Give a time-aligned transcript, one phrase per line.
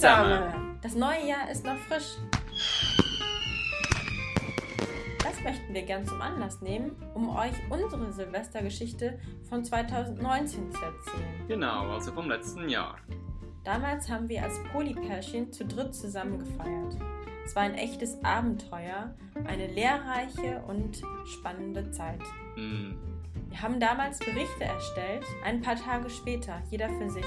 [0.00, 0.78] zusammen.
[0.82, 2.16] Das neue Jahr ist noch frisch.
[5.22, 9.18] Das möchten wir gern zum Anlass nehmen, um euch unsere Silvestergeschichte
[9.48, 11.46] von 2019 zu erzählen.
[11.48, 12.96] Genau, also vom letzten Jahr.
[13.64, 16.96] Damals haben wir als Polypärchen zu dritt zusammen gefeiert.
[17.44, 19.14] Es war ein echtes Abenteuer,
[19.44, 22.22] eine lehrreiche und spannende Zeit.
[22.56, 22.92] Mm.
[23.48, 27.26] Wir haben damals Berichte erstellt, ein paar Tage später, jeder für sich.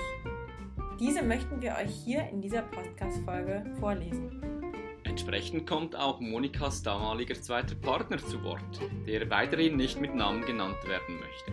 [1.00, 4.42] Diese möchten wir euch hier in dieser Podcast-Folge vorlesen.
[5.04, 10.78] Entsprechend kommt auch Monikas damaliger zweiter Partner zu Wort, der weiterhin nicht mit Namen genannt
[10.88, 11.52] werden möchte.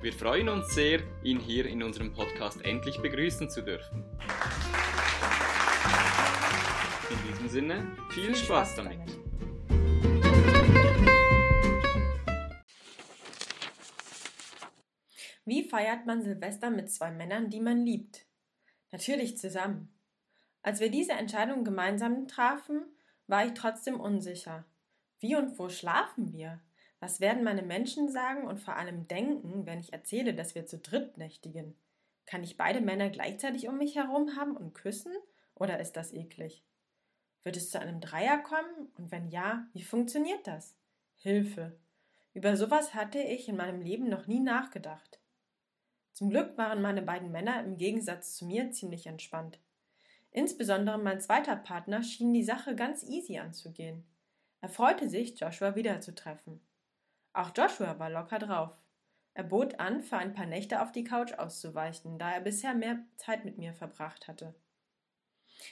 [0.00, 4.04] Wir freuen uns sehr, ihn hier in unserem Podcast endlich begrüßen zu dürfen.
[7.10, 9.00] In diesem Sinne, viel, Spaß, damit.
[15.44, 18.27] Wie feiert man Silvester mit zwei Männern, die man liebt?
[18.90, 19.92] Natürlich zusammen.
[20.62, 22.82] Als wir diese Entscheidung gemeinsam trafen,
[23.26, 24.64] war ich trotzdem unsicher.
[25.20, 26.60] Wie und wo schlafen wir?
[27.00, 30.78] Was werden meine Menschen sagen und vor allem denken, wenn ich erzähle, dass wir zu
[30.78, 31.76] dritt nächtigen?
[32.26, 35.12] Kann ich beide Männer gleichzeitig um mich herum haben und küssen?
[35.54, 36.64] Oder ist das eklig?
[37.42, 38.90] Wird es zu einem Dreier kommen?
[38.96, 40.76] Und wenn ja, wie funktioniert das?
[41.16, 41.78] Hilfe.
[42.34, 45.20] Über sowas hatte ich in meinem Leben noch nie nachgedacht.
[46.18, 49.60] Zum Glück waren meine beiden Männer im Gegensatz zu mir ziemlich entspannt.
[50.32, 54.04] Insbesondere mein zweiter Partner schien die Sache ganz easy anzugehen.
[54.60, 56.60] Er freute sich, Joshua wiederzutreffen.
[57.34, 58.72] Auch Joshua war locker drauf.
[59.34, 62.98] Er bot an, für ein paar Nächte auf die Couch auszuweichen, da er bisher mehr
[63.14, 64.56] Zeit mit mir verbracht hatte.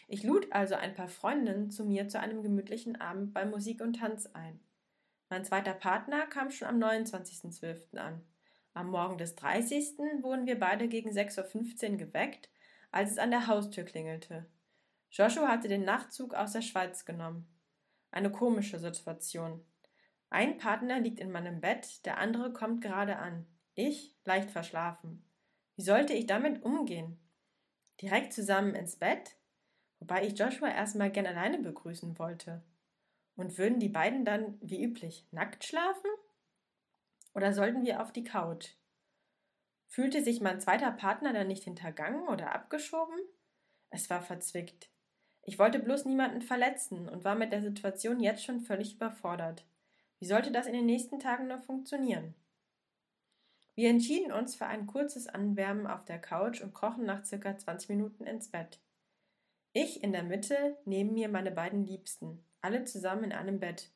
[0.07, 3.95] Ich lud also ein paar Freundinnen zu mir zu einem gemütlichen Abend bei Musik und
[3.95, 4.61] Tanz ein.
[5.29, 7.97] Mein zweiter Partner kam schon am 29.12.
[7.97, 8.25] an.
[8.77, 9.97] Am Morgen des 30.
[10.21, 12.51] wurden wir beide gegen 6.15 Uhr geweckt,
[12.91, 14.45] als es an der Haustür klingelte.
[15.11, 17.49] Joshua hatte den Nachtzug aus der Schweiz genommen.
[18.11, 19.65] Eine komische Situation.
[20.29, 23.47] Ein Partner liegt in meinem Bett, der andere kommt gerade an.
[23.75, 25.25] Ich leicht verschlafen.
[25.77, 27.19] Wie sollte ich damit umgehen?
[28.03, 29.37] Direkt zusammen ins Bett?
[30.01, 32.63] Wobei ich Joshua erstmal gern alleine begrüßen wollte.
[33.37, 36.11] Und würden die beiden dann, wie üblich, nackt schlafen?
[37.37, 38.71] Oder sollten wir auf die Couch?
[39.89, 43.19] Fühlte sich mein zweiter Partner dann nicht hintergangen oder abgeschoben?
[43.91, 44.89] Es war verzwickt.
[45.43, 49.67] Ich wollte bloß niemanden verletzen und war mit der Situation jetzt schon völlig überfordert.
[50.19, 52.35] Wie sollte das in den nächsten Tagen noch funktionieren?
[53.75, 57.91] Wir entschieden uns für ein kurzes Anwärmen auf der Couch und krochen nach circa 20
[57.91, 58.81] Minuten ins Bett.
[59.75, 63.91] Ich in der Mitte, neben mir meine beiden Liebsten, alle zusammen in einem Bett.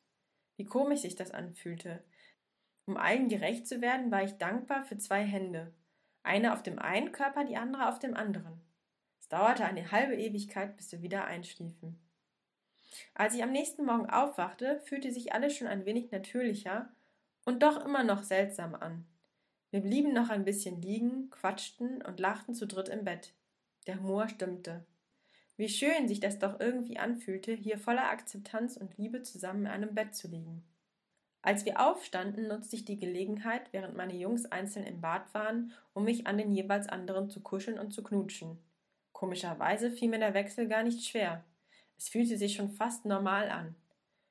[0.57, 2.03] Wie komisch sich das anfühlte.
[2.91, 5.71] Um allen gerecht zu werden, war ich dankbar für zwei Hände.
[6.23, 8.59] Eine auf dem einen Körper, die andere auf dem anderen.
[9.17, 11.97] Es dauerte eine halbe Ewigkeit, bis wir wieder einschliefen.
[13.13, 16.91] Als ich am nächsten Morgen aufwachte, fühlte sich alles schon ein wenig natürlicher
[17.45, 19.05] und doch immer noch seltsam an.
[19.69, 23.33] Wir blieben noch ein bisschen liegen, quatschten und lachten zu dritt im Bett.
[23.87, 24.85] Der Humor stimmte.
[25.55, 29.95] Wie schön sich das doch irgendwie anfühlte, hier voller Akzeptanz und Liebe zusammen in einem
[29.95, 30.65] Bett zu liegen.
[31.43, 36.03] Als wir aufstanden, nutzte ich die Gelegenheit, während meine Jungs einzeln im Bad waren, um
[36.03, 38.59] mich an den jeweils anderen zu kuscheln und zu knutschen.
[39.11, 41.43] Komischerweise fiel mir der Wechsel gar nicht schwer.
[41.97, 43.75] Es fühlte sich schon fast normal an.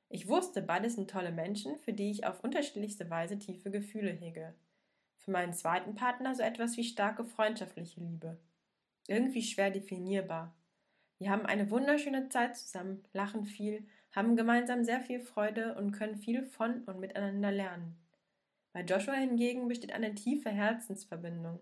[0.09, 4.53] Ich wusste, beides sind tolle Menschen, für die ich auf unterschiedlichste Weise tiefe Gefühle hege.
[5.17, 8.37] Für meinen zweiten Partner so etwas wie starke freundschaftliche Liebe.
[9.07, 10.53] Irgendwie schwer definierbar.
[11.17, 16.17] Wir haben eine wunderschöne Zeit zusammen, lachen viel, haben gemeinsam sehr viel Freude und können
[16.17, 17.95] viel von und miteinander lernen.
[18.73, 21.59] Bei Joshua hingegen besteht eine tiefe Herzensverbindung.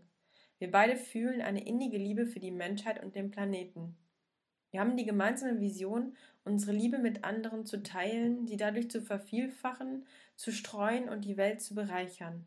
[0.58, 3.98] Wir beide fühlen eine innige Liebe für die Menschheit und den Planeten.
[4.72, 10.06] Wir haben die gemeinsame Vision, unsere Liebe mit anderen zu teilen, sie dadurch zu vervielfachen,
[10.36, 12.46] zu streuen und die Welt zu bereichern.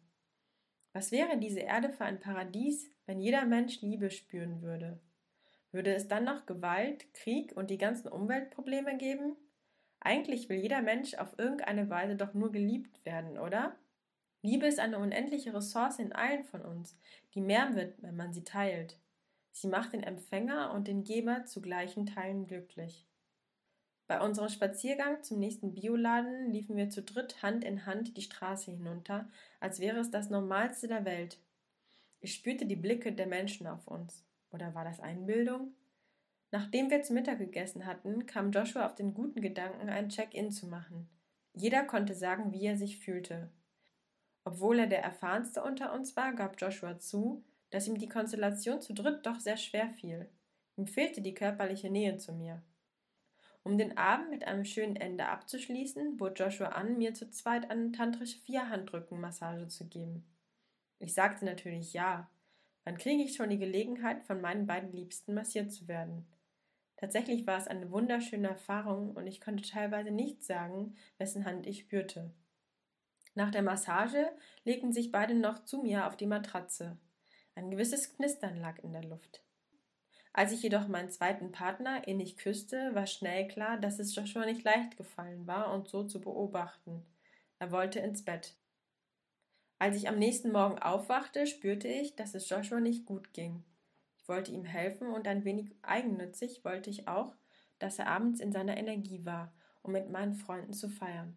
[0.92, 5.00] Was wäre diese Erde für ein Paradies, wenn jeder Mensch Liebe spüren würde?
[5.72, 9.36] Würde es dann noch Gewalt, Krieg und die ganzen Umweltprobleme geben?
[10.04, 13.76] Eigentlich will jeder Mensch auf irgendeine Weise doch nur geliebt werden, oder?
[14.42, 16.98] Liebe ist eine unendliche Ressource in allen von uns,
[17.34, 18.98] die mehr wird, wenn man sie teilt.
[19.52, 23.06] Sie macht den Empfänger und den Geber zu gleichen Teilen glücklich.
[24.08, 28.72] Bei unserem Spaziergang zum nächsten Bioladen liefen wir zu dritt Hand in Hand die Straße
[28.72, 29.28] hinunter,
[29.60, 31.38] als wäre es das Normalste der Welt.
[32.20, 34.24] Ich spürte die Blicke der Menschen auf uns.
[34.50, 35.72] Oder war das Einbildung?
[36.52, 40.66] Nachdem wir zu Mittag gegessen hatten, kam Joshua auf den guten Gedanken, ein Check-in zu
[40.66, 41.08] machen.
[41.54, 43.50] Jeder konnte sagen, wie er sich fühlte.
[44.44, 48.92] Obwohl er der erfahrenste unter uns war, gab Joshua zu, dass ihm die Konstellation zu
[48.92, 50.28] dritt doch sehr schwer fiel.
[50.76, 52.62] Ihm fehlte die körperliche Nähe zu mir.
[53.62, 57.92] Um den Abend mit einem schönen Ende abzuschließen, bot Joshua an, mir zu zweit eine
[57.92, 60.26] tantrische Vierhandrückenmassage zu geben.
[60.98, 62.28] Ich sagte natürlich ja.
[62.84, 66.26] Wann kriege ich schon die Gelegenheit, von meinen beiden Liebsten massiert zu werden?
[67.02, 71.80] Tatsächlich war es eine wunderschöne Erfahrung und ich konnte teilweise nicht sagen, wessen Hand ich
[71.80, 72.30] spürte.
[73.34, 74.30] Nach der Massage
[74.62, 76.96] legten sich beide noch zu mir auf die Matratze.
[77.56, 79.42] Ein gewisses Knistern lag in der Luft.
[80.32, 84.62] Als ich jedoch meinen zweiten Partner innig küsste, war schnell klar, dass es Joshua nicht
[84.62, 87.04] leicht gefallen war, uns so zu beobachten.
[87.58, 88.54] Er wollte ins Bett.
[89.80, 93.64] Als ich am nächsten Morgen aufwachte, spürte ich, dass es Joshua nicht gut ging.
[94.22, 97.34] Ich wollte ihm helfen und ein wenig eigennützig wollte ich auch,
[97.80, 99.52] dass er abends in seiner Energie war,
[99.82, 101.36] um mit meinen Freunden zu feiern.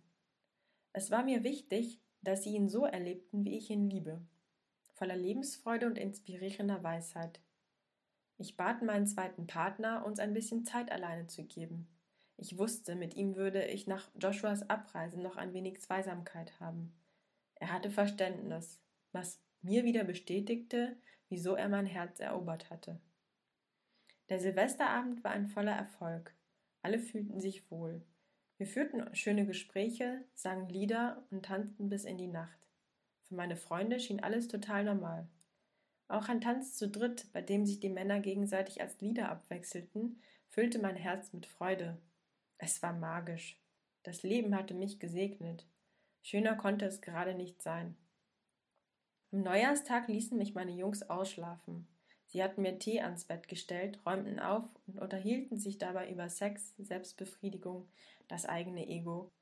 [0.94, 4.22] Es war mir wichtig, dass sie ihn so erlebten, wie ich ihn liebe,
[4.94, 7.40] voller Lebensfreude und inspirierender Weisheit.
[8.38, 11.88] Ich bat meinen zweiten Partner, uns ein bisschen Zeit alleine zu geben.
[12.38, 16.94] Ich wusste, mit ihm würde ich nach Joshuas Abreise noch ein wenig Zweisamkeit haben.
[17.56, 18.80] Er hatte Verständnis,
[19.12, 20.96] was mir wieder bestätigte,
[21.30, 23.00] wieso er mein Herz erobert hatte.
[24.30, 26.34] Der Silvesterabend war ein voller Erfolg.
[26.82, 28.02] Alle fühlten sich wohl.
[28.58, 32.60] Wir führten schöne Gespräche, sangen Lieder und tanzten bis in die Nacht.
[33.24, 35.28] Für meine Freunde schien alles total normal.
[36.08, 40.80] Auch ein Tanz zu dritt, bei dem sich die Männer gegenseitig als Lieder abwechselten, füllte
[40.80, 41.98] mein Herz mit Freude.
[42.58, 43.60] Es war magisch.
[44.04, 45.66] Das Leben hatte mich gesegnet.
[46.22, 47.98] Schöner konnte es gerade nicht sein.
[49.36, 51.86] Am Neujahrstag ließen mich meine Jungs ausschlafen.
[52.28, 56.74] Sie hatten mir Tee ans Bett gestellt, räumten auf und unterhielten sich dabei über Sex,
[56.78, 57.86] Selbstbefriedigung,
[58.30, 59.34] das eigene Ego.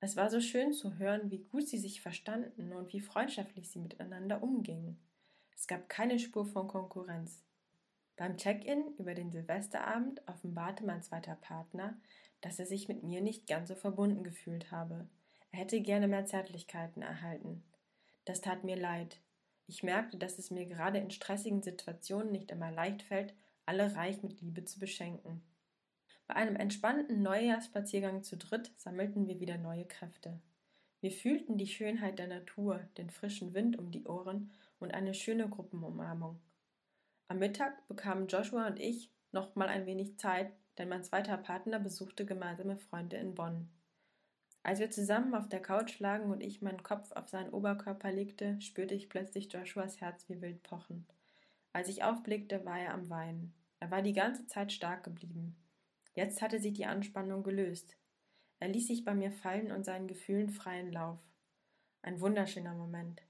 [0.00, 3.78] Es war so schön zu hören, wie gut sie sich verstanden und wie freundschaftlich sie
[3.78, 4.98] miteinander umgingen.
[5.56, 7.42] Es gab keine Spur von Konkurrenz.
[8.18, 11.96] Beim Check-in über den Silvesterabend offenbarte mein zweiter Partner,
[12.42, 15.08] dass er sich mit mir nicht ganz so verbunden gefühlt habe.
[15.52, 17.64] Er hätte gerne mehr Zärtlichkeiten erhalten.
[18.26, 19.22] Das tat mir leid.
[19.68, 23.34] Ich merkte, dass es mir gerade in stressigen Situationen nicht immer leicht fällt,
[23.66, 25.42] alle reich mit Liebe zu beschenken.
[26.26, 30.40] Bei einem entspannten Neujahrsspaziergang zu dritt sammelten wir wieder neue Kräfte.
[31.00, 34.50] Wir fühlten die Schönheit der Natur, den frischen Wind um die Ohren
[34.80, 36.40] und eine schöne Gruppenumarmung.
[37.28, 41.78] Am Mittag bekamen Joshua und ich noch mal ein wenig Zeit, denn mein zweiter Partner
[41.78, 43.68] besuchte gemeinsame Freunde in Bonn.
[44.68, 48.60] Als wir zusammen auf der Couch lagen und ich meinen Kopf auf seinen Oberkörper legte,
[48.60, 51.06] spürte ich plötzlich Joshuas Herz wie wild pochen.
[51.72, 53.54] Als ich aufblickte, war er am Weinen.
[53.80, 55.56] Er war die ganze Zeit stark geblieben.
[56.14, 57.96] Jetzt hatte sich die Anspannung gelöst.
[58.60, 61.18] Er ließ sich bei mir fallen und seinen Gefühlen freien Lauf.
[62.02, 63.22] Ein wunderschöner Moment.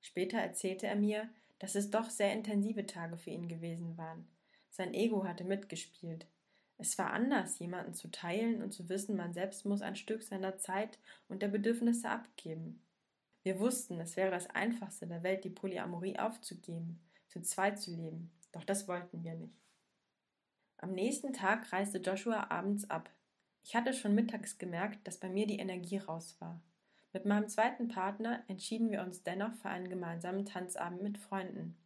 [0.00, 1.28] Später erzählte er mir,
[1.58, 4.26] dass es doch sehr intensive Tage für ihn gewesen waren.
[4.70, 6.26] Sein Ego hatte mitgespielt.
[6.78, 10.58] Es war anders, jemanden zu teilen und zu wissen, man selbst muss ein Stück seiner
[10.58, 12.82] Zeit und der Bedürfnisse abgeben.
[13.42, 18.30] Wir wussten, es wäre das Einfachste der Welt, die Polyamorie aufzugeben, zu zweit zu leben,
[18.52, 19.54] doch das wollten wir nicht.
[20.78, 23.10] Am nächsten Tag reiste Joshua abends ab.
[23.62, 26.60] Ich hatte schon mittags gemerkt, dass bei mir die Energie raus war.
[27.12, 31.76] Mit meinem zweiten Partner entschieden wir uns dennoch für einen gemeinsamen Tanzabend mit Freunden.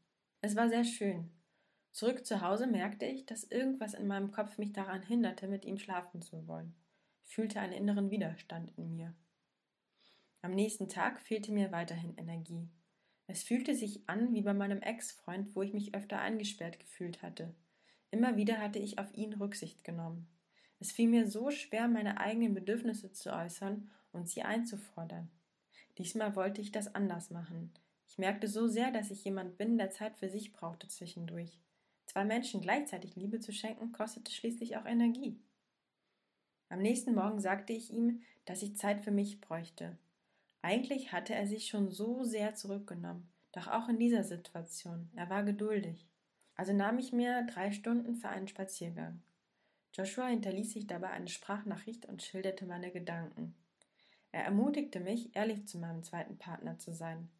[0.40, 1.30] Es war sehr schön.
[1.92, 5.78] Zurück zu Hause merkte ich, dass irgendwas in meinem Kopf mich daran hinderte, mit ihm
[5.78, 6.74] schlafen zu wollen.
[7.24, 9.14] Ich fühlte einen inneren Widerstand in mir.
[10.42, 12.68] Am nächsten Tag fehlte mir weiterhin Energie.
[13.26, 17.54] Es fühlte sich an wie bei meinem Ex-Freund, wo ich mich öfter eingesperrt gefühlt hatte.
[18.10, 20.26] Immer wieder hatte ich auf ihn Rücksicht genommen.
[20.80, 25.30] Es fiel mir so schwer, meine eigenen Bedürfnisse zu äußern und sie einzufordern.
[25.98, 27.72] Diesmal wollte ich das anders machen.
[28.08, 31.60] Ich merkte so sehr, dass ich jemand bin, der Zeit für sich brauchte zwischendurch.
[32.10, 35.38] Zwei Menschen gleichzeitig Liebe zu schenken, kostete schließlich auch Energie.
[36.68, 39.96] Am nächsten Morgen sagte ich ihm, dass ich Zeit für mich bräuchte.
[40.60, 45.44] Eigentlich hatte er sich schon so sehr zurückgenommen, doch auch in dieser Situation, er war
[45.44, 46.04] geduldig.
[46.56, 49.22] Also nahm ich mir drei Stunden für einen Spaziergang.
[49.94, 53.54] Joshua hinterließ sich dabei eine Sprachnachricht und schilderte meine Gedanken.
[54.32, 57.30] Er ermutigte mich, ehrlich zu meinem zweiten Partner zu sein.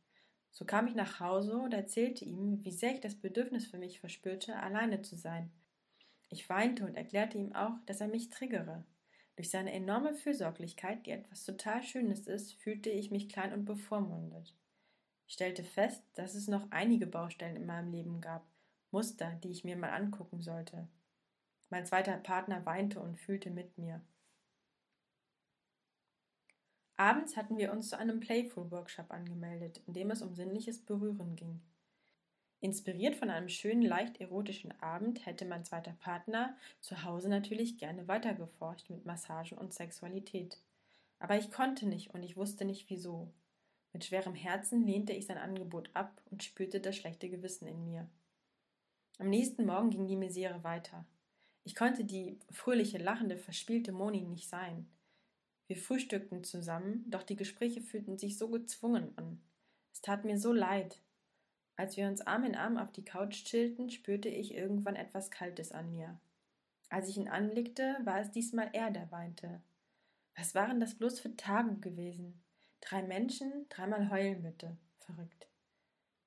[0.53, 4.01] So kam ich nach Hause und erzählte ihm, wie sehr ich das Bedürfnis für mich
[4.01, 5.51] verspürte, alleine zu sein.
[6.29, 8.85] Ich weinte und erklärte ihm auch, dass er mich triggere.
[9.37, 14.55] Durch seine enorme Fürsorglichkeit, die etwas total Schönes ist, fühlte ich mich klein und bevormundet.
[15.27, 18.45] Ich stellte fest, dass es noch einige Baustellen in meinem Leben gab,
[18.91, 20.89] Muster, die ich mir mal angucken sollte.
[21.69, 24.01] Mein zweiter Partner weinte und fühlte mit mir.
[27.01, 31.63] Abends hatten wir uns zu einem Playful-Workshop angemeldet, in dem es um sinnliches Berühren ging.
[32.61, 38.07] Inspiriert von einem schönen, leicht erotischen Abend hätte mein zweiter Partner zu Hause natürlich gerne
[38.07, 40.59] weitergeforscht mit Massagen und Sexualität.
[41.19, 43.33] Aber ich konnte nicht und ich wusste nicht wieso.
[43.95, 48.11] Mit schwerem Herzen lehnte ich sein Angebot ab und spürte das schlechte Gewissen in mir.
[49.19, 51.07] Am nächsten Morgen ging die Misere weiter.
[51.65, 54.87] Ich konnte die fröhliche, lachende, verspielte Moni nicht sein.
[55.71, 59.41] Wir frühstückten zusammen, doch die Gespräche fühlten sich so gezwungen an.
[59.93, 61.01] Es tat mir so leid.
[61.77, 65.71] Als wir uns Arm in Arm auf die Couch chillten, spürte ich irgendwann etwas Kaltes
[65.71, 66.19] an mir.
[66.89, 69.63] Als ich ihn anblickte, war es diesmal er, der weinte.
[70.37, 72.43] Was waren das bloß für Tage gewesen?
[72.81, 74.77] Drei Menschen, dreimal heulen bitte.
[74.99, 75.47] Verrückt.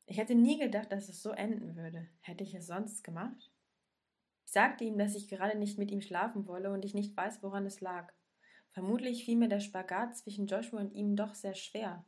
[0.05, 2.07] Ich hätte nie gedacht, dass es so enden würde.
[2.21, 3.51] Hätte ich es sonst gemacht?
[4.45, 7.43] Ich sagte ihm, dass ich gerade nicht mit ihm schlafen wolle und ich nicht weiß,
[7.43, 8.13] woran es lag.
[8.73, 12.03] Vermutlich fiel mir der Spagat zwischen Joshua und ihm doch sehr schwer.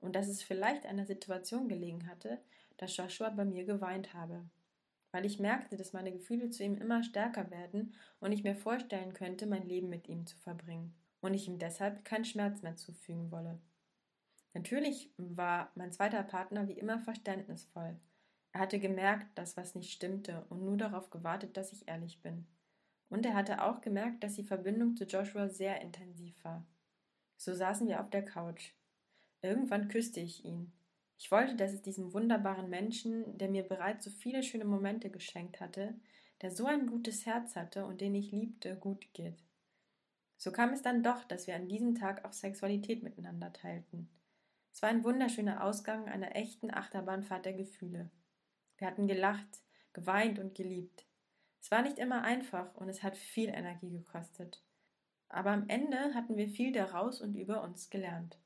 [0.00, 2.40] Und dass es vielleicht an der Situation gelegen hatte,
[2.76, 4.48] dass Joshua bei mir geweint habe.
[5.10, 9.14] Weil ich merkte, dass meine Gefühle zu ihm immer stärker werden und ich mir vorstellen
[9.14, 10.94] könnte, mein Leben mit ihm zu verbringen.
[11.20, 13.58] Und ich ihm deshalb keinen Schmerz mehr zufügen wolle.
[14.54, 17.96] Natürlich war mein zweiter Partner wie immer verständnisvoll.
[18.52, 22.46] Er hatte gemerkt, dass was nicht stimmte und nur darauf gewartet, dass ich ehrlich bin.
[23.08, 26.66] Und er hatte auch gemerkt, dass die Verbindung zu Joshua sehr intensiv war.
[27.36, 28.72] So saßen wir auf der Couch.
[29.42, 30.72] Irgendwann küsste ich ihn.
[31.18, 35.60] Ich wollte, dass es diesem wunderbaren Menschen, der mir bereits so viele schöne Momente geschenkt
[35.60, 35.94] hatte,
[36.42, 39.42] der so ein gutes Herz hatte und den ich liebte, gut geht.
[40.36, 44.10] So kam es dann doch, dass wir an diesem Tag auch Sexualität miteinander teilten.
[44.72, 48.10] Es war ein wunderschöner Ausgang einer echten Achterbahnfahrt der Gefühle.
[48.76, 49.62] Wir hatten gelacht,
[49.94, 51.05] geweint und geliebt.
[51.66, 54.62] Es war nicht immer einfach und es hat viel Energie gekostet.
[55.28, 58.38] Aber am Ende hatten wir viel daraus und über uns gelernt.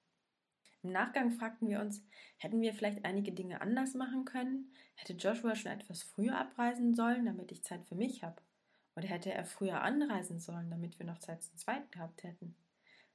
[0.83, 2.03] Im Nachgang fragten wir uns,
[2.39, 4.73] hätten wir vielleicht einige Dinge anders machen können?
[4.95, 8.41] Hätte Joshua schon etwas früher abreisen sollen, damit ich Zeit für mich habe?
[8.97, 12.55] Oder hätte er früher anreisen sollen, damit wir noch Zeit zum Zweiten gehabt hätten?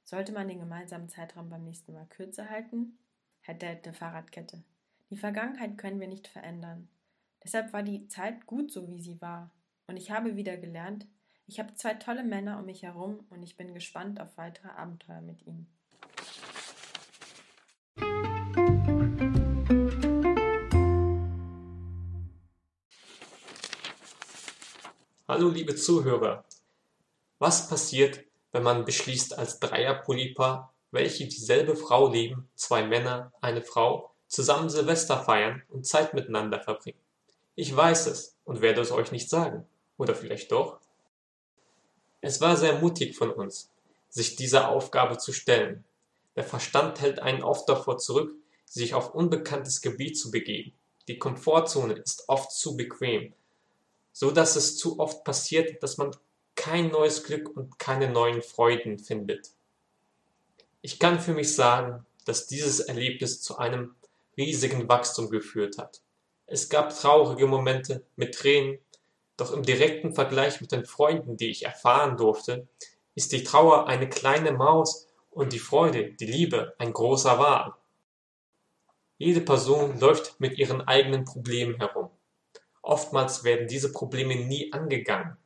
[0.04, 2.96] Sollte man den gemeinsamen Zeitraum beim nächsten Mal kürzer halten?
[3.40, 4.62] Hätte hätte Fahrradkette.
[5.10, 6.86] Die Vergangenheit können wir nicht verändern.
[7.42, 9.50] Deshalb war die Zeit gut so, wie sie war.
[9.88, 11.06] Und ich habe wieder gelernt,
[11.46, 15.20] ich habe zwei tolle Männer um mich herum und ich bin gespannt auf weitere Abenteuer
[15.20, 15.68] mit ihnen.
[25.28, 26.44] Hallo liebe Zuhörer.
[27.38, 34.10] Was passiert, wenn man beschließt, als Dreierpolypaar, welche dieselbe Frau lieben, zwei Männer, eine Frau,
[34.26, 36.98] zusammen Silvester feiern und Zeit miteinander verbringen?
[37.54, 39.64] Ich weiß es und werde es euch nicht sagen.
[39.96, 40.78] Oder vielleicht doch?
[42.20, 43.70] Es war sehr mutig von uns,
[44.08, 45.84] sich dieser Aufgabe zu stellen.
[46.34, 48.34] Der Verstand hält einen oft davor zurück,
[48.64, 50.72] sich auf unbekanntes Gebiet zu begeben.
[51.08, 53.32] Die Komfortzone ist oft zu bequem
[54.18, 56.16] so dass es zu oft passiert, dass man
[56.54, 59.50] kein neues Glück und keine neuen Freuden findet.
[60.80, 63.94] Ich kann für mich sagen, dass dieses Erlebnis zu einem
[64.38, 66.00] riesigen Wachstum geführt hat.
[66.46, 68.78] Es gab traurige Momente mit Tränen,
[69.36, 72.66] doch im direkten Vergleich mit den Freunden, die ich erfahren durfte,
[73.14, 77.74] ist die Trauer eine kleine Maus und die Freude, die Liebe ein großer Wal.
[79.18, 82.10] Jede Person läuft mit ihren eigenen Problemen herum.
[82.82, 85.36] Oftmals werden diese Probleme nie angegangen.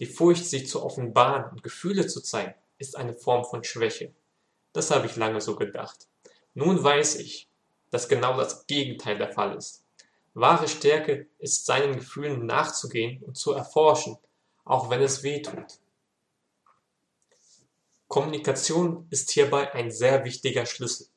[0.00, 4.12] Die Furcht, sich zu offenbaren und Gefühle zu zeigen, ist eine Form von Schwäche.
[4.72, 6.08] Das habe ich lange so gedacht.
[6.54, 7.48] Nun weiß ich,
[7.90, 9.81] dass genau das Gegenteil der Fall ist.
[10.34, 14.16] Wahre Stärke ist seinen Gefühlen nachzugehen und zu erforschen,
[14.64, 15.78] auch wenn es weh tut.
[18.08, 21.08] Kommunikation ist hierbei ein sehr wichtiger Schlüssel.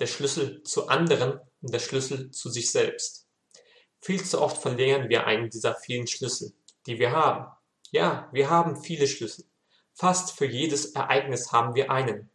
[0.00, 3.26] Der Schlüssel zu anderen und der Schlüssel zu sich selbst.
[4.00, 6.52] Viel zu oft verlieren wir einen dieser vielen Schlüssel,
[6.86, 7.46] die wir haben.
[7.90, 9.44] Ja, wir haben viele Schlüssel.
[9.92, 12.30] Fast für jedes Ereignis haben wir einen.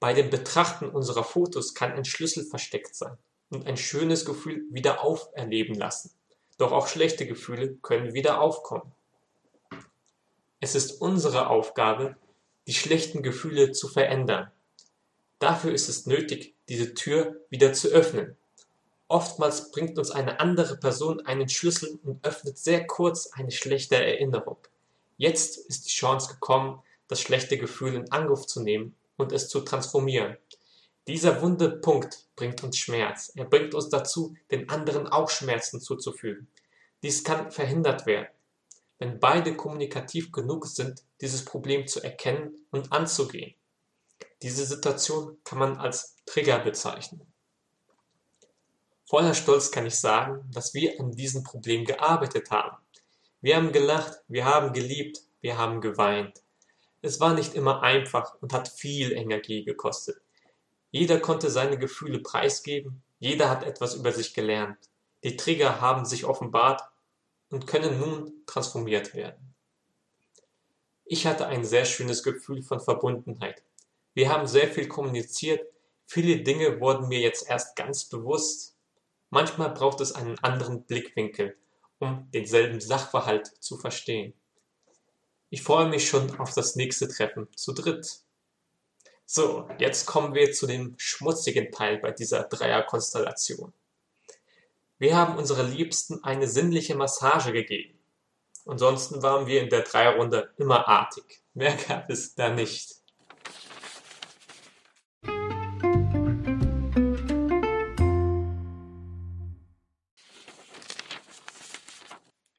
[0.00, 3.18] Bei dem Betrachten unserer Fotos kann ein Schlüssel versteckt sein
[3.54, 6.10] und ein schönes Gefühl wieder auferleben lassen.
[6.58, 8.92] Doch auch schlechte Gefühle können wieder aufkommen.
[10.60, 12.16] Es ist unsere Aufgabe,
[12.66, 14.50] die schlechten Gefühle zu verändern.
[15.38, 18.36] Dafür ist es nötig, diese Tür wieder zu öffnen
[19.08, 24.56] Oftmals bringt uns eine andere Person einen Schlüssel und öffnet sehr kurz eine schlechte Erinnerung.
[25.18, 29.60] Jetzt ist die Chance gekommen, das schlechte Gefühl in Angriff zu nehmen und es zu
[29.60, 30.36] transformieren.
[31.06, 33.30] Dieser wunde Punkt bringt uns Schmerz.
[33.34, 36.48] Er bringt uns dazu, den anderen auch Schmerzen zuzufügen.
[37.02, 38.28] Dies kann verhindert werden,
[38.98, 43.54] wenn beide kommunikativ genug sind, dieses Problem zu erkennen und anzugehen.
[44.40, 47.20] Diese Situation kann man als Trigger bezeichnen.
[49.04, 52.78] Voller Stolz kann ich sagen, dass wir an diesem Problem gearbeitet haben.
[53.42, 56.42] Wir haben gelacht, wir haben geliebt, wir haben geweint.
[57.02, 60.23] Es war nicht immer einfach und hat viel Energie gekostet.
[60.94, 64.78] Jeder konnte seine Gefühle preisgeben, jeder hat etwas über sich gelernt.
[65.24, 66.82] Die Trigger haben sich offenbart
[67.50, 69.56] und können nun transformiert werden.
[71.04, 73.64] Ich hatte ein sehr schönes Gefühl von Verbundenheit.
[74.14, 75.66] Wir haben sehr viel kommuniziert,
[76.06, 78.76] viele Dinge wurden mir jetzt erst ganz bewusst.
[79.30, 81.56] Manchmal braucht es einen anderen Blickwinkel,
[81.98, 84.32] um denselben Sachverhalt zu verstehen.
[85.50, 88.23] Ich freue mich schon auf das nächste Treffen zu dritt.
[89.26, 93.72] So, jetzt kommen wir zu dem schmutzigen Teil bei dieser Dreierkonstellation.
[94.98, 97.98] Wir haben unsere Liebsten eine sinnliche Massage gegeben.
[98.66, 101.42] Ansonsten waren wir in der Dreierrunde immer artig.
[101.54, 102.96] Mehr gab es da nicht.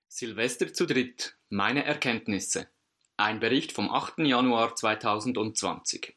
[0.07, 1.37] Silvester zu dritt.
[1.49, 2.67] Meine Erkenntnisse.
[3.17, 4.19] Ein Bericht vom 8.
[4.19, 6.15] Januar 2020.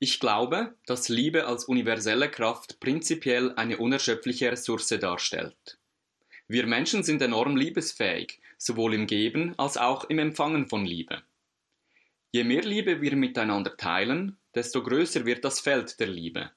[0.00, 5.78] Ich glaube, dass Liebe als universelle Kraft prinzipiell eine unerschöpfliche Ressource darstellt.
[6.48, 11.22] Wir Menschen sind enorm liebesfähig, sowohl im Geben als auch im Empfangen von Liebe.
[12.32, 16.50] Je mehr Liebe wir miteinander teilen, desto größer wird das Feld der Liebe.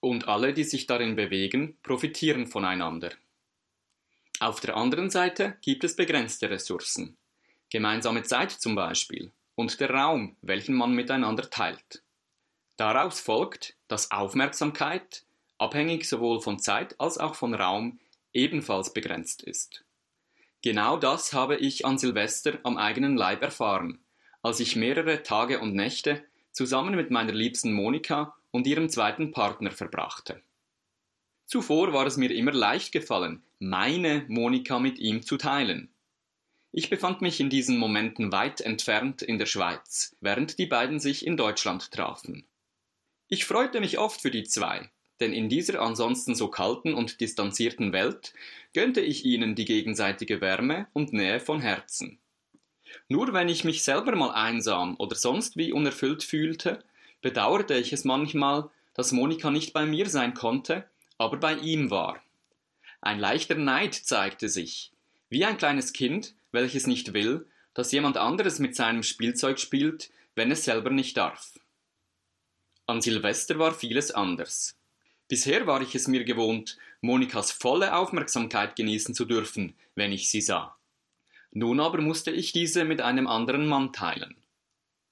[0.00, 3.10] Und alle, die sich darin bewegen, profitieren voneinander.
[4.40, 7.16] Auf der anderen Seite gibt es begrenzte Ressourcen
[7.70, 12.02] gemeinsame Zeit zum Beispiel und der Raum, welchen man miteinander teilt.
[12.78, 15.24] Daraus folgt, dass Aufmerksamkeit,
[15.58, 17.98] abhängig sowohl von Zeit als auch von Raum,
[18.32, 19.84] ebenfalls begrenzt ist.
[20.62, 23.98] Genau das habe ich an Silvester am eigenen Leib erfahren,
[24.42, 29.72] als ich mehrere Tage und Nächte zusammen mit meiner liebsten Monika und ihrem zweiten Partner
[29.72, 30.40] verbrachte.
[31.46, 35.92] Zuvor war es mir immer leicht gefallen, meine Monika mit ihm zu teilen.
[36.70, 41.26] Ich befand mich in diesen Momenten weit entfernt in der Schweiz, während die beiden sich
[41.26, 42.46] in Deutschland trafen.
[43.30, 44.88] Ich freute mich oft für die zwei,
[45.20, 48.32] denn in dieser ansonsten so kalten und distanzierten Welt
[48.72, 52.18] gönnte ich ihnen die gegenseitige Wärme und Nähe von Herzen.
[53.06, 56.82] Nur wenn ich mich selber mal einsam oder sonst wie unerfüllt fühlte,
[57.20, 60.88] bedauerte ich es manchmal, dass Monika nicht bei mir sein konnte,
[61.18, 62.22] aber bei ihm war.
[63.02, 64.90] Ein leichter Neid zeigte sich.
[65.28, 70.50] Wie ein kleines Kind, welches nicht will, dass jemand anderes mit seinem Spielzeug spielt, wenn
[70.50, 71.52] es selber nicht darf.
[72.88, 74.74] An Silvester war vieles anders.
[75.28, 80.40] Bisher war ich es mir gewohnt, Monikas volle Aufmerksamkeit genießen zu dürfen, wenn ich sie
[80.40, 80.74] sah.
[81.50, 84.36] Nun aber musste ich diese mit einem anderen Mann teilen.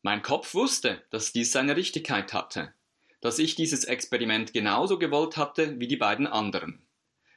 [0.00, 2.72] Mein Kopf wusste, dass dies seine Richtigkeit hatte,
[3.20, 6.80] dass ich dieses Experiment genauso gewollt hatte wie die beiden anderen.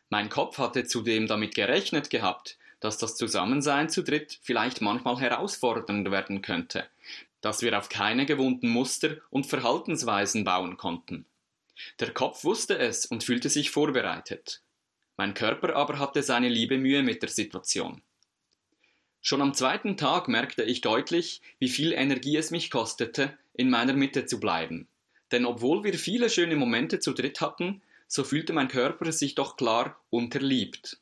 [0.07, 6.09] Mein Kopf hatte zudem damit gerechnet gehabt, dass das Zusammensein zu dritt vielleicht manchmal herausfordernd
[6.09, 6.85] werden könnte,
[7.41, 11.25] dass wir auf keine gewohnten Muster und Verhaltensweisen bauen konnten.
[11.99, 14.61] Der Kopf wusste es und fühlte sich vorbereitet.
[15.17, 18.01] Mein Körper aber hatte seine liebe Mühe mit der Situation.
[19.21, 23.93] Schon am zweiten Tag merkte ich deutlich, wie viel Energie es mich kostete, in meiner
[23.93, 24.87] Mitte zu bleiben.
[25.31, 29.57] Denn obwohl wir viele schöne Momente zu dritt hatten, so fühlte mein Körper sich doch
[29.57, 30.97] klar unterliebt.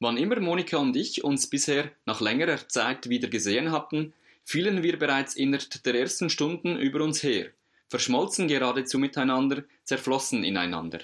[0.00, 4.12] Wann immer Monika und ich uns bisher nach längerer Zeit wieder gesehen hatten,
[4.48, 7.50] fielen wir bereits innerhalb der ersten Stunden über uns her,
[7.86, 11.00] verschmolzen geradezu miteinander, zerflossen ineinander.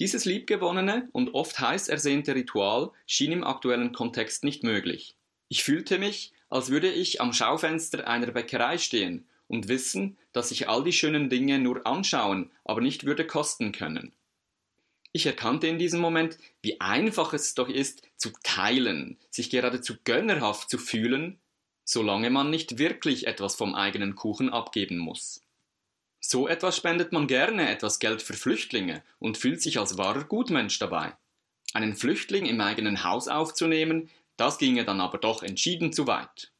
[0.00, 5.14] Dieses liebgewonnene und oft heiß ersehnte Ritual schien im aktuellen Kontext nicht möglich.
[5.48, 10.68] Ich fühlte mich, als würde ich am Schaufenster einer Bäckerei stehen und wissen, dass ich
[10.68, 14.12] all die schönen Dinge nur anschauen, aber nicht würde kosten können.
[15.12, 20.68] Ich erkannte in diesem Moment, wie einfach es doch ist, zu teilen, sich geradezu gönnerhaft
[20.68, 21.39] zu fühlen,
[21.92, 25.42] solange man nicht wirklich etwas vom eigenen Kuchen abgeben muss.
[26.20, 30.78] So etwas spendet man gerne etwas Geld für Flüchtlinge und fühlt sich als wahrer Gutmensch
[30.78, 31.16] dabei.
[31.72, 36.52] Einen Flüchtling im eigenen Haus aufzunehmen, das ginge dann aber doch entschieden zu weit.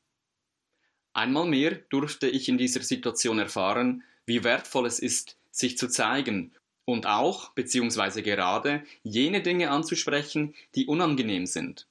[1.12, 6.56] Einmal mehr durfte ich in dieser Situation erfahren, wie wertvoll es ist, sich zu zeigen
[6.84, 11.86] und auch, beziehungsweise gerade, jene Dinge anzusprechen, die unangenehm sind.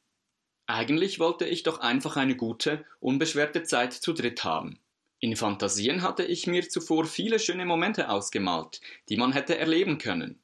[0.69, 4.77] Eigentlich wollte ich doch einfach eine gute, unbeschwerte Zeit zu dritt haben.
[5.19, 8.79] In Fantasien hatte ich mir zuvor viele schöne Momente ausgemalt,
[9.09, 10.39] die man hätte erleben können.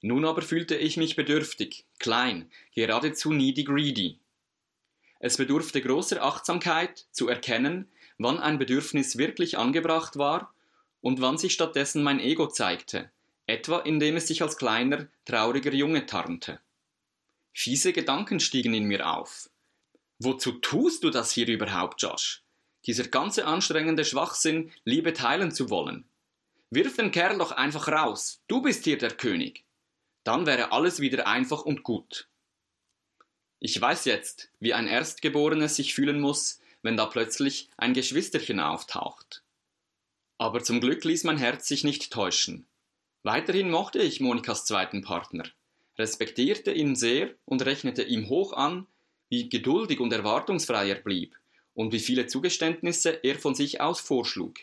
[0.00, 4.18] Nun aber fühlte ich mich bedürftig, klein, geradezu needy greedy.
[5.20, 7.86] Es bedurfte großer Achtsamkeit, zu erkennen,
[8.18, 10.52] wann ein Bedürfnis wirklich angebracht war
[11.02, 13.12] und wann sich stattdessen mein Ego zeigte,
[13.46, 16.58] etwa indem es sich als kleiner, trauriger Junge tarnte.
[17.62, 19.50] Fiese Gedanken stiegen in mir auf.
[20.18, 22.42] Wozu tust du das hier überhaupt, Josh?
[22.86, 26.08] Dieser ganze anstrengende Schwachsinn, Liebe teilen zu wollen.
[26.70, 28.40] Wirf den Kerl doch einfach raus.
[28.48, 29.66] Du bist hier der König.
[30.24, 32.30] Dann wäre alles wieder einfach und gut.
[33.58, 39.44] Ich weiß jetzt, wie ein Erstgeborenes sich fühlen muss, wenn da plötzlich ein Geschwisterchen auftaucht.
[40.38, 42.66] Aber zum Glück ließ mein Herz sich nicht täuschen.
[43.22, 45.44] Weiterhin mochte ich Monikas zweiten Partner,
[46.00, 48.86] respektierte ihn sehr und rechnete ihm hoch an,
[49.28, 51.36] wie geduldig und erwartungsfrei er blieb
[51.74, 54.58] und wie viele Zugeständnisse er von sich aus vorschlug.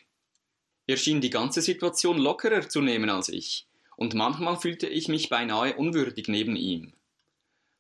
[0.87, 5.29] Er schien die ganze Situation lockerer zu nehmen als ich, und manchmal fühlte ich mich
[5.29, 6.93] beinahe unwürdig neben ihm.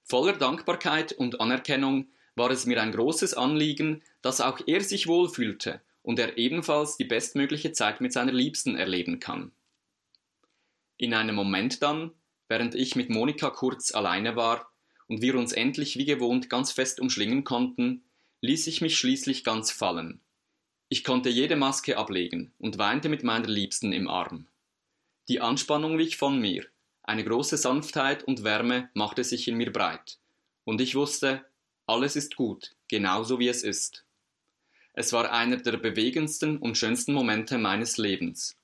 [0.03, 5.81] Voller Dankbarkeit und Anerkennung war es mir ein großes Anliegen, dass auch er sich wohlfühlte
[6.03, 9.51] und er ebenfalls die bestmögliche Zeit mit seiner Liebsten erleben kann.
[10.97, 12.11] In einem Moment dann,
[12.47, 14.71] während ich mit Monika kurz alleine war,
[15.07, 18.03] und wir uns endlich wie gewohnt ganz fest umschlingen konnten,
[18.41, 20.19] ließ ich mich schließlich ganz fallen.
[20.89, 24.47] Ich konnte jede Maske ablegen und weinte mit meiner Liebsten im Arm.
[25.27, 26.65] Die Anspannung wich von mir,
[27.03, 30.19] eine große Sanftheit und Wärme machte sich in mir breit,
[30.65, 31.45] und ich wusste,
[31.85, 34.03] alles ist gut, genauso wie es ist.
[34.93, 38.57] Es war einer der bewegendsten und schönsten Momente meines Lebens.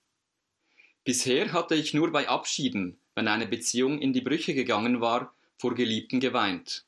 [1.05, 5.75] Bisher hatte ich nur bei Abschieden, wenn eine Beziehung in die Brüche gegangen war, vor
[5.75, 6.85] Geliebten geweint.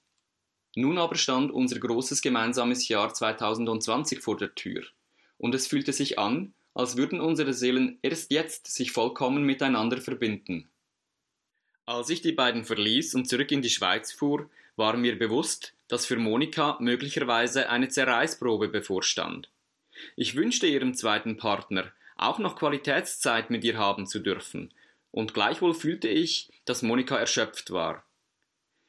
[0.75, 4.83] Nun aber stand unser großes gemeinsames Jahr 2020 vor der Tür,
[5.37, 10.67] und es fühlte sich an, als würden unsere Seelen erst jetzt sich vollkommen miteinander verbinden.
[11.85, 16.05] Als ich die beiden verließ und zurück in die Schweiz fuhr, war mir bewusst, dass
[16.05, 19.49] für Monika möglicherweise eine Zerreißprobe bevorstand.
[20.17, 24.73] Ich wünschte ihrem zweiten Partner auch noch Qualitätszeit mit ihr haben zu dürfen,
[25.15, 28.03] und gleichwohl fühlte ich, dass Monika erschöpft war.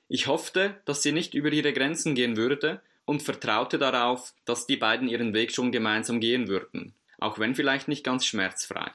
[0.09, 4.77] Ich hoffte, dass sie nicht über ihre Grenzen gehen würde und vertraute darauf, dass die
[4.77, 8.91] beiden ihren Weg schon gemeinsam gehen würden, auch wenn vielleicht nicht ganz schmerzfrei.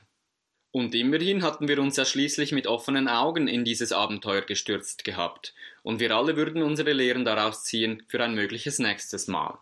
[0.72, 5.54] Und immerhin hatten wir uns ja schließlich mit offenen Augen in dieses Abenteuer gestürzt gehabt,
[5.84, 9.58] und wir alle würden unsere Lehren daraus ziehen für ein mögliches nächstes Mal.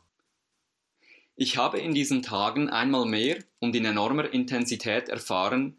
[1.35, 5.77] Ich habe in diesen Tagen einmal mehr und in enormer Intensität erfahren,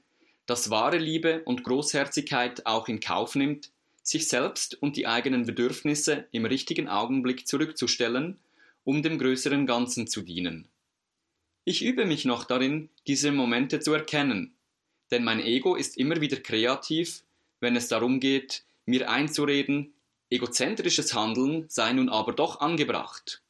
[0.50, 3.70] dass wahre Liebe und Großherzigkeit auch in Kauf nimmt,
[4.02, 8.36] sich selbst und die eigenen Bedürfnisse im richtigen Augenblick zurückzustellen,
[8.82, 10.66] um dem größeren Ganzen zu dienen.
[11.62, 14.52] Ich übe mich noch darin, diese Momente zu erkennen,
[15.12, 17.22] denn mein Ego ist immer wieder kreativ,
[17.60, 19.92] wenn es darum geht, mir einzureden,
[20.30, 23.40] egozentrisches Handeln sei nun aber doch angebracht.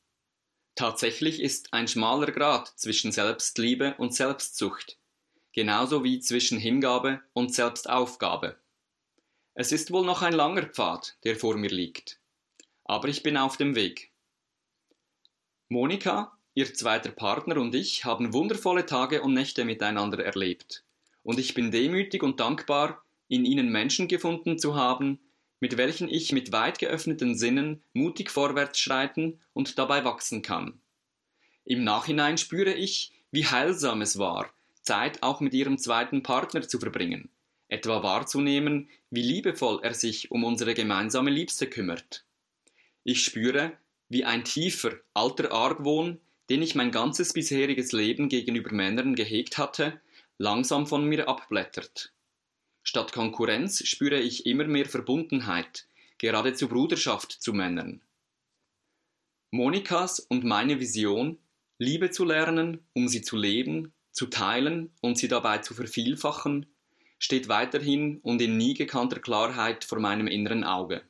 [0.74, 4.98] Tatsächlich ist ein schmaler Grad zwischen Selbstliebe und Selbstsucht,
[5.52, 8.56] genauso wie zwischen Hingabe und Selbstaufgabe.
[9.54, 12.20] Es ist wohl noch ein langer Pfad, der vor mir liegt.
[12.84, 14.10] Aber ich bin auf dem Weg.
[15.68, 20.84] Monika, ihr zweiter Partner und ich haben wundervolle Tage und Nächte miteinander erlebt.
[21.22, 25.20] Und ich bin demütig und dankbar, in ihnen Menschen gefunden zu haben,
[25.60, 30.80] mit welchen ich mit weit geöffneten Sinnen mutig vorwärts schreiten und dabei wachsen kann.
[31.64, 34.50] Im Nachhinein spüre ich, wie heilsam es war,
[34.82, 37.28] Zeit auch mit ihrem zweiten Partner zu verbringen,
[37.68, 42.24] etwa wahrzunehmen, wie liebevoll er sich um unsere gemeinsame Liebste kümmert.
[43.04, 43.72] Ich spüre,
[44.08, 50.00] wie ein tiefer, alter Argwohn, den ich mein ganzes bisheriges Leben gegenüber Männern gehegt hatte,
[50.38, 52.12] langsam von mir abblättert.
[52.82, 55.86] Statt Konkurrenz spüre ich immer mehr Verbundenheit,
[56.18, 58.00] geradezu Bruderschaft zu Männern.
[59.52, 61.38] Monikas und meine Vision,
[61.78, 66.66] Liebe zu lernen, um sie zu leben, zu teilen und sie dabei zu vervielfachen,
[67.18, 71.00] steht weiterhin und in nie gekannter Klarheit vor meinem inneren Auge.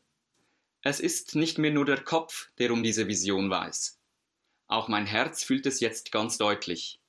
[0.83, 3.99] Es ist nicht mehr nur der Kopf, der um diese Vision weiß.
[4.69, 7.01] Auch mein Herz fühlt es jetzt ganz deutlich.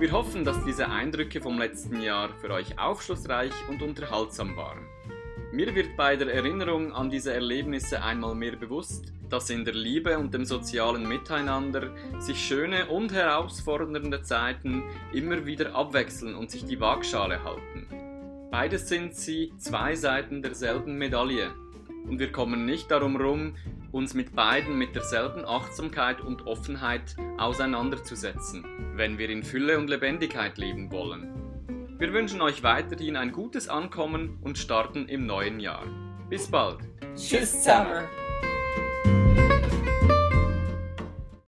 [0.00, 4.84] Wir hoffen, dass diese Eindrücke vom letzten Jahr für euch aufschlussreich und unterhaltsam waren.
[5.52, 10.18] Mir wird bei der Erinnerung an diese Erlebnisse einmal mehr bewusst, dass in der Liebe
[10.18, 16.80] und dem sozialen Miteinander sich schöne und herausfordernde Zeiten immer wieder abwechseln und sich die
[16.80, 17.86] Waagschale halten.
[18.50, 21.50] Beides sind sie zwei Seiten derselben Medaille.
[22.08, 23.54] Und wir kommen nicht darum rum,
[23.92, 28.64] uns mit beiden mit derselben Achtsamkeit und Offenheit auseinanderzusetzen,
[28.96, 31.31] wenn wir in Fülle und Lebendigkeit leben wollen.
[31.98, 35.86] Wir wünschen euch weiterhin ein gutes Ankommen und starten im neuen Jahr.
[36.28, 36.78] Bis bald.
[37.14, 38.08] Tschüss zusammen.